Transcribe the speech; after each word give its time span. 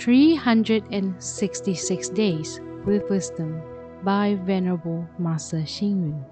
366 0.00 2.08
Days 2.08 2.58
with 2.86 3.08
Wisdom 3.10 3.60
by 4.02 4.38
Venerable 4.46 5.06
Master 5.18 5.60
Hsing 5.60 6.00
Yun. 6.00 6.24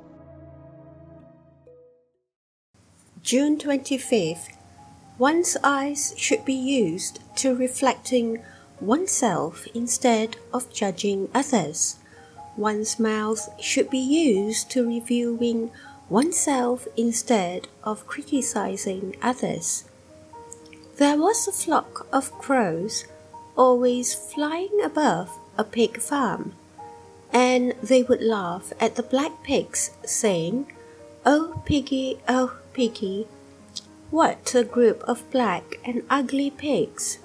June 3.23 3.59
25th. 3.59 4.49
One's 5.19 5.59
eyes 5.63 6.15
should 6.17 6.47
be 6.47 6.55
used 6.55 7.21
to 7.37 7.55
reflecting 7.55 8.43
oneself 8.81 9.67
instead 9.75 10.39
of 10.51 10.73
judging 10.73 11.29
others. 11.35 11.97
One's 12.57 12.99
mouth 12.99 13.51
should 13.61 13.91
be 13.91 13.99
used 13.99 14.71
to 14.71 14.89
reviewing 14.89 15.71
oneself 16.09 16.89
instead 16.97 17.69
of 17.85 18.07
criticizing 18.07 19.15
others. 19.21 19.85
There 20.97 21.19
was 21.19 21.47
a 21.47 21.53
flock 21.53 22.07
of 22.11 22.33
crows 22.39 23.05
always 23.59 24.15
flying 24.15 24.81
above 24.83 25.37
a 25.59 25.65
pig 25.65 26.01
farm, 26.01 26.53
and 27.33 27.75
they 27.83 28.03
would 28.03 28.23
laugh 28.23 28.73
at 28.81 28.95
the 28.95 29.03
black 29.03 29.43
pigs, 29.43 29.91
saying, 30.05 30.73
Oh, 31.27 31.61
piggy, 31.67 32.21
oh, 32.29 32.57
piggy, 32.73 33.27
what 34.11 34.55
a 34.55 34.65
group 34.65 35.03
of 35.03 35.29
black 35.31 35.79
and 35.85 36.03
ugly 36.09 36.51
pigs! 36.51 37.19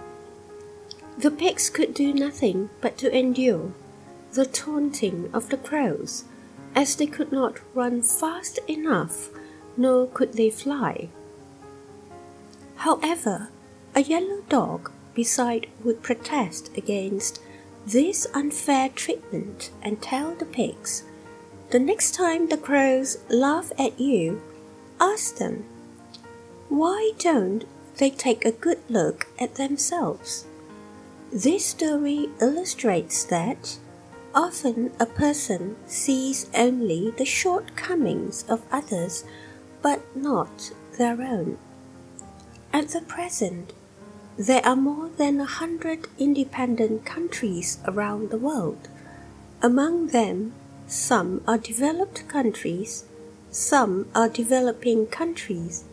The 1.18 1.32
pigs 1.32 1.70
could 1.70 1.94
do 1.94 2.12
nothing 2.12 2.72
but 2.82 2.98
to 2.98 3.16
endure 3.16 3.72
the 4.34 4.48
taunting 4.48 5.30
of 5.32 5.50
the 5.50 5.58
crows, 5.58 6.26
as 6.76 6.96
they 6.96 7.05
could 7.05 7.32
not 7.32 7.60
run 7.76 8.02
fast 8.02 8.60
enough, 8.68 9.30
nor 9.77 10.08
could 10.08 10.34
they 10.34 10.50
fly. 10.50 11.10
However, 12.77 13.50
a 13.96 14.02
yellow 14.02 14.41
dog 14.50 14.91
beside 15.13 15.67
would 15.84 16.02
protest 16.02 16.70
against 16.77 17.41
this 17.85 18.26
unfair 18.34 18.90
treatment 18.90 19.71
and 19.82 20.01
tell 20.01 20.34
the 20.35 20.46
pigs, 20.46 21.04
the 21.71 21.79
next 21.79 22.13
time 22.13 22.49
the 22.49 22.57
crows 22.57 23.18
laugh 23.29 23.71
at 23.79 23.99
you, 23.99 24.41
ask 24.99 25.38
them, 25.38 25.65
why 26.70 27.12
don't 27.18 27.65
they 27.98 28.10
take 28.10 28.46
a 28.46 28.51
good 28.51 28.79
look 28.90 29.27
at 29.40 29.55
themselves? 29.55 30.46
This 31.32 31.66
story 31.66 32.29
illustrates 32.40 33.23
that 33.26 33.77
often 34.35 34.91
a 34.99 35.05
person 35.05 35.76
sees 35.85 36.49
only 36.55 37.12
the 37.12 37.26
shortcomings 37.26 38.45
of 38.48 38.62
others 38.71 39.23
but 39.82 40.16
not 40.16 40.71
their 40.98 41.21
own. 41.21 41.57
At 42.71 42.90
the 42.90 43.01
present, 43.01 43.73
there 44.37 44.65
are 44.65 44.76
more 44.76 45.09
than 45.17 45.39
a 45.39 45.45
hundred 45.45 46.07
independent 46.17 47.05
countries 47.05 47.77
around 47.85 48.31
the 48.31 48.37
world. 48.37 48.87
Among 49.62 50.07
them, 50.07 50.53
some 50.87 51.41
are 51.48 51.57
developed 51.57 52.27
countries, 52.27 53.05
some 53.51 54.07
are 54.15 54.27
developing 54.27 55.05
countries, 55.05 55.84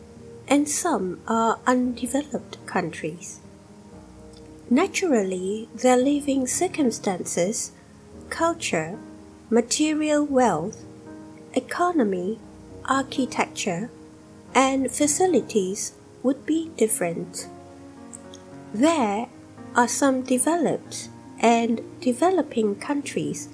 and 0.49 0.69
some 0.69 1.21
are 1.29 1.61
undeveloped 1.67 2.65
countries. 2.67 3.41
Naturally, 4.71 5.69
their 5.75 5.97
living 5.97 6.47
circumstances, 6.47 7.73
culture, 8.31 8.99
material 9.51 10.25
wealth, 10.25 10.83
economy, 11.55 12.39
architecture, 12.87 13.91
and 14.55 14.91
facilities 14.91 15.93
would 16.23 16.47
be 16.47 16.71
different. 16.77 17.47
There 18.73 19.27
are 19.75 19.89
some 19.89 20.23
developed 20.23 21.09
and 21.41 21.81
developing 22.01 22.77
countries 22.77 23.49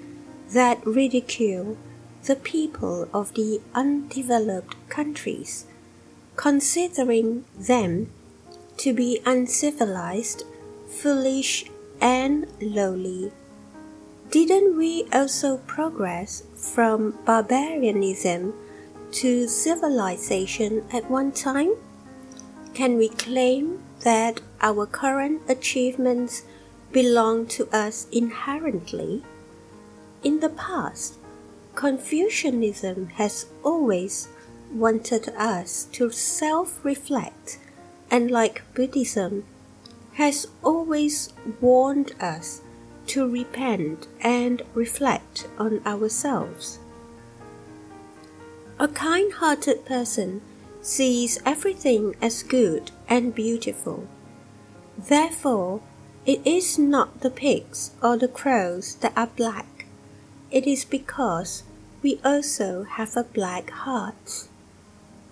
that 0.51 0.85
ridicule 0.85 1.77
the 2.25 2.35
people 2.35 3.07
of 3.13 3.33
the 3.33 3.61
undeveloped 3.73 4.75
countries, 4.89 5.65
considering 6.35 7.45
them 7.57 8.11
to 8.77 8.93
be 8.93 9.19
uncivilized, 9.25 10.43
foolish, 10.87 11.65
and 11.99 12.45
lowly. 12.61 13.31
Didn't 14.29 14.77
we 14.77 15.07
also 15.11 15.57
progress 15.65 16.43
from 16.55 17.17
barbarianism 17.25 18.53
to 19.13 19.47
civilization 19.47 20.83
at 20.91 21.09
one 21.09 21.31
time? 21.31 21.73
Can 22.75 22.97
we 22.97 23.09
claim 23.09 23.81
that 24.01 24.41
our 24.61 24.85
current 24.85 25.41
achievements 25.49 26.43
belong 26.91 27.45
to 27.47 27.67
us 27.71 28.07
inherently. 28.11 29.23
In 30.23 30.39
the 30.39 30.49
past, 30.49 31.15
Confucianism 31.75 33.09
has 33.15 33.45
always 33.63 34.29
wanted 34.73 35.29
us 35.37 35.85
to 35.91 36.09
self 36.09 36.83
reflect, 36.83 37.59
and 38.09 38.31
like 38.31 38.63
Buddhism, 38.73 39.45
has 40.13 40.47
always 40.63 41.33
warned 41.61 42.13
us 42.19 42.61
to 43.05 43.29
repent 43.29 44.07
and 44.21 44.63
reflect 44.73 45.47
on 45.59 45.81
ourselves. 45.85 46.79
A 48.79 48.87
kind 48.87 49.33
hearted 49.33 49.85
person 49.85 50.41
sees 50.81 51.39
everything 51.45 52.15
as 52.21 52.41
good 52.41 52.91
and 53.07 53.33
beautiful. 53.33 54.07
Therefore, 54.97 55.81
it 56.25 56.41
is 56.45 56.77
not 56.77 57.21
the 57.21 57.29
pigs 57.29 57.91
or 58.01 58.17
the 58.17 58.27
crows 58.27 58.95
that 58.95 59.13
are 59.15 59.27
black. 59.27 59.85
It 60.51 60.67
is 60.67 60.85
because 60.85 61.63
we 62.01 62.19
also 62.23 62.83
have 62.83 63.15
a 63.15 63.23
black 63.23 63.69
heart. 63.69 64.47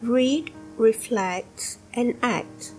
Read, 0.01 0.51
reflect, 0.77 1.77
and 1.93 2.15
act. 2.21 2.73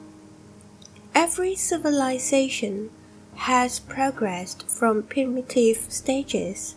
Every 1.14 1.54
civilization 1.56 2.90
has 3.36 3.80
progressed 3.80 4.68
from 4.68 5.02
primitive 5.02 5.78
stages. 5.88 6.74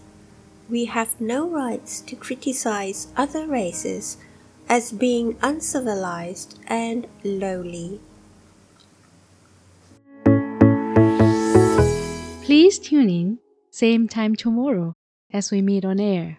We 0.69 0.85
have 0.85 1.19
no 1.19 1.47
rights 1.47 2.01
to 2.01 2.15
criticize 2.15 3.07
other 3.15 3.47
races 3.47 4.17
as 4.69 4.91
being 4.91 5.35
uncivilized 5.41 6.59
and 6.67 7.07
lowly. 7.23 7.99
Please 12.43 12.77
tune 12.79 13.09
in, 13.09 13.39
same 13.71 14.07
time 14.07 14.35
tomorrow 14.35 14.93
as 15.33 15.51
we 15.51 15.61
meet 15.61 15.83
on 15.83 15.99
air. 15.99 16.37